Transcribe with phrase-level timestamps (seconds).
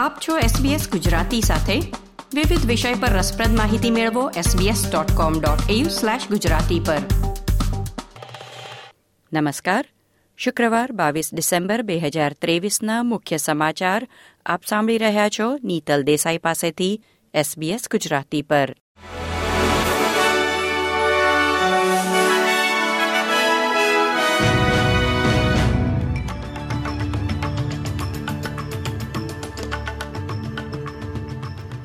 [0.00, 1.80] આપ છો SBS ગુજરાતી સાથે.
[2.34, 6.98] વિવિધ વિષય પર રસપ્રદ માહિતી મેળવો sbs.com.au/gujarati પર.
[9.32, 9.88] નમસ્કાર.
[10.36, 14.08] શુક્રવાર બાવીસ ડિસેમ્બર બે હજાર ત્રેવીસના મુખ્ય સમાચાર
[14.46, 17.04] આપ સાંભળી રહ્યા છો નીતલ દેસાઈ પાસેથી
[17.36, 18.76] SBS ગુજરાતી પર.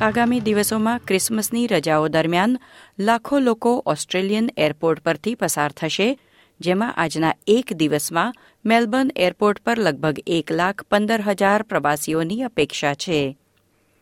[0.00, 2.58] આગામી દિવસોમાં ક્રિસમસની રજાઓ દરમિયાન
[2.98, 6.18] લાખો લોકો ઓસ્ટ્રેલિયન એરપોર્ટ પરથી પસાર થશે,
[6.60, 13.38] જેમાં આજના એક દિવસમાં મેલબર્ન એરપોર્ટ પર લગભગ એક લાખ પંદર હજાર પ્રવાસીઓની અપેક્ષા છે.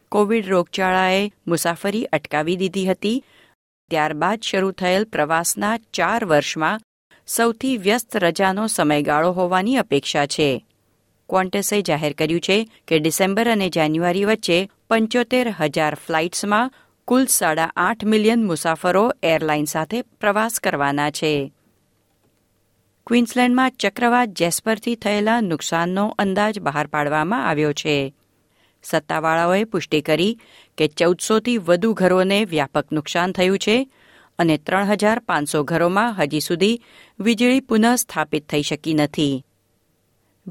[0.08, 3.24] કોવિડ રોગચાળાએ મુસાફરી અટકાવી દીધી હતી.
[3.90, 6.80] ત્યારબાદ શરૂ થયેલ પ્રવાસના ચાર વર્ષમાં
[7.26, 10.64] સૌથી વ્યસ્ત રજાનો સમયગાળો હોવાની અપેક્ષા છે.
[11.28, 16.72] ક્વોન્ટસે જાહેર કર્યું છે કે ડિસેમ્બર અને જાન્યુઆરી વચ્ચે પંચોતેર હજાર ફ્લાઇટ્સમાં
[17.04, 21.52] કુલ સાડા આઠ મિલિયન મુસાફરો એરલાઇન સાથે પ્રવાસ કરવાના છે.
[23.06, 28.14] ક્વીન્સલેન્ડમાં ચક્રવાત જેસ્પરથી થયેલા નુકસાનનો અંદાજ બહાર પાડવામાં આવ્યો છે.
[28.82, 30.38] સત્તાવાળાઓએ પુષ્ટિ કરી
[30.78, 33.88] કે ચૌદસોથી વધુ ઘરોને વ્યાપક નુકસાન થયું છે
[34.38, 36.80] અને ત્રણ હજાર પાંચસો ઘરોમાં હજી સુધી
[37.20, 39.44] વીજળી પુનઃ સ્થાપિત થઈ શકી નથી.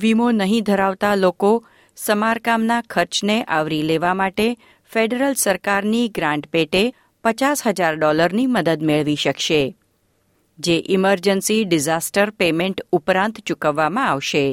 [0.01, 1.51] વીમો નહીં ધરાવતા લોકો
[1.97, 4.47] સમારકામના ખર્ચને આવરી લેવા માટે
[4.91, 6.83] ફેડરલ સરકારની ગ્રાન્ટ પેટે
[7.23, 9.61] પચાસ હજાર ડોલરની મદદ મેળવી શકશે,
[10.59, 14.45] જે ઇમરજન્સી ડિઝાસ્ટર પેમેન્ટ ઉપરાંત ચૂકવવામાં આવશે.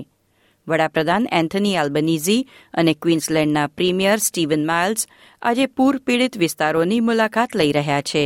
[0.67, 5.07] વડાપ્રધાન એન્થની આલ્બનીઝી અને ક્વીન્સલેન્ડના પ્રીમિયર સ્ટીવન માઇલ્સ
[5.43, 8.25] આજે પૂર પીડિત વિસ્તારોની મુલાકાત લઈ રહ્યા છે.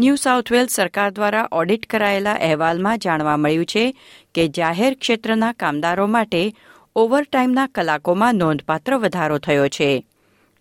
[0.00, 3.82] ન્યૂ સાઉથ વેલ્સ સરકાર દ્વારા ઓડિટ કરાયેલા અહેવાલમાં જાણવા મળ્યું છે
[4.34, 6.42] કે જાહેર ક્ષેત્રના કામદારો માટે
[6.96, 10.04] ઓવરટાઇમના કલાકોમાં નોંધપાત્ર વધારો થયો છે.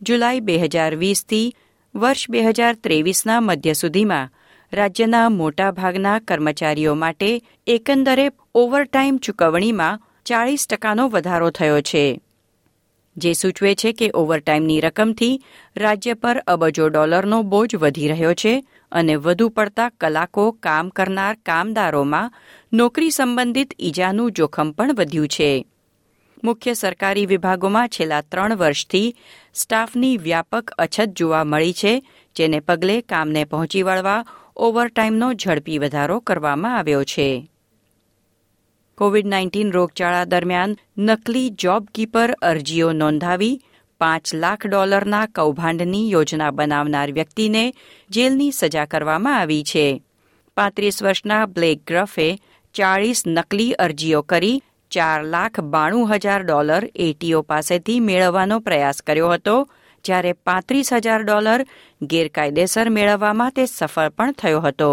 [0.02, 1.54] જુલાઈ બે હજાર વીસથી
[1.96, 4.34] વર્ષ બે હજાર ત્રેવીસના મધ્ય સુધીમાં
[4.74, 7.30] રાજ્યના મોટાભાગના કર્મચારીઓ માટે
[7.68, 12.04] એકંદરે ઓવરટાઇમ ચૂકવણીમાં ચાળીસ ટકાનો વધારો થયો છે.
[13.18, 15.42] જે સૂચવે છે કે ઓવરટાઇમની રકમથી
[15.78, 18.54] રાજ્ય પર અબજો ડોલરનો બોજ વધી રહ્યો છે
[18.92, 22.34] અને વધુ પડતા કલાકો કામ કરનાર કામદારોમાં
[22.74, 25.66] નોકરી સંબંધિત ઈજાનું જોખમ પણ વધ્યું છે.
[26.44, 29.16] મુખ્ય સરકારી વિભાગોમાં છેલ્લા ત્રણ વર્ષથી
[29.54, 32.04] સ્ટાફની વ્યાપક અછત જોવા મળી છે,
[32.36, 37.52] જેને પગલે કામને પહોંચી વળવા ઓવરટાઇમનો ઝડપી વધારો કરવામાં આવ્યો છે.
[38.98, 43.62] કોવિડ નાઇન્ટીન રોગચાળા દરમિયાન નકલી જોબ કીપર અરજીઓ નોંધાવી
[44.00, 47.64] પાંચ લાખ ડોલરના કૌભાંડની યોજના બનાવનાર વ્યક્તિને
[48.10, 50.02] જેલની સજા કરવામાં આવી છે.
[50.58, 52.28] પાંત્રીસ વર્ષના બ્લેક ગ્રફે
[52.76, 54.62] ચાળીસ નકલી અરજીઓ કરી
[54.92, 59.56] ચાર લાખ બાણું હજાર ડોલર એટીઓ પાસેથી મેળવવાનો પ્રયાસ કર્યો હતો,
[60.06, 61.62] જ્યારે પાંત્રીસ હજાર ડોલર
[62.02, 64.92] ગેરકાયદેસર મેળવવામાં તે સફળ પણ થયો હતો.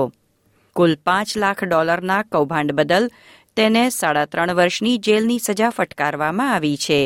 [0.76, 3.10] કુલ પાંચ લાખ ડોલરના કૌભાંડ બદલ
[3.56, 7.00] તેને સાડા ત્રણ વર્ષની જેલની સજા ફટકારવામાં આવી છે.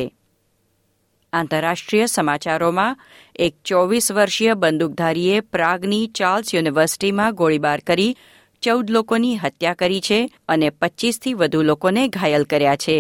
[1.33, 2.97] આંતરરાષ્ટ્રીય સમાચારોમાં,
[3.39, 8.17] એક ચોવીસ વર્ષીય બંદૂકધારીએ પ્રાગની ચાર્લ્સ યુનિવર્સિટીમાં ગોળીબાર કરી,
[8.63, 12.99] ચૌદ લોકોની હત્યા કરી છે અને પચ્ચીસથી વધુ લોકોને ઘાયલ કર્યા છે.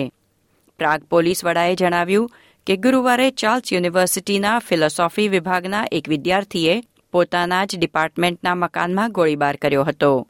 [0.78, 2.30] પ્રાગ પોલીસ વડાએ જણાવ્યું
[2.66, 6.82] કે ગુરુવારે ચાર્લ્સ યુનિવર્સિટીના ફિલોસોફી વિભાગના એક વિદ્યાર્થીએ
[7.12, 10.26] પોતાના જ ડિપાર્ટમેન્ટના મકાનમાં ગોળીબાર કર્યો હતો.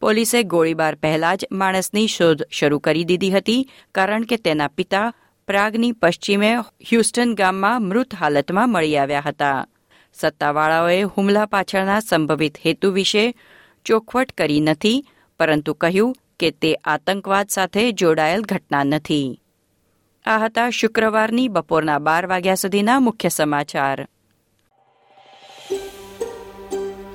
[0.00, 5.12] પોલીસે ગોળીબાર પહેલા જ માણસની શોધ શરૂ કરી દીધી હતી, કારણ કે તેના પિતા
[5.50, 6.48] પ્રાગની પશ્ચિમે
[6.90, 9.66] હ્યુસ્ટન ગામમાં મૃત હાલતમાં મળી આવ્યા હતા.
[10.14, 13.34] સત્તાવાળાઓએ હુમલા પાછળના સંભવિત હેતુ વિશે
[13.84, 15.04] ચોખવટ કરી નથી,
[15.38, 19.40] પરંતુ કહ્યું કે તે આતંકવાદ સાથે જોડાયેલ ઘટના નથી.
[20.26, 24.08] આ હતા શુક્રવારની બપોરના બાર વાગ્યા સુધીના મુખ્ય સમાચાર.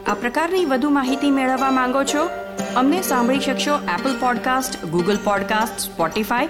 [0.07, 2.29] આ પ્રકારની વધુ માહિતી મેળવવા માંગો છો?
[2.75, 6.49] અમને સાંભળી શકશો Apple podcast Google podcast Spotify